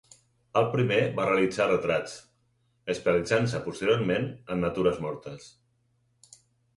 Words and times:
El 0.59 0.63
primer 0.69 0.95
va 1.17 1.25
realitzar 1.27 1.67
retrats, 1.71 2.15
especialitzant-se 2.93 3.61
posteriorment 3.67 4.25
en 4.55 4.65
natures 4.67 4.97
mortes. 5.05 5.47